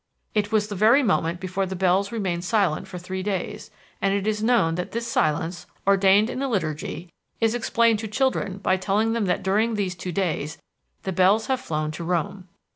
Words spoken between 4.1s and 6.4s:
it is known that this silence, ordained in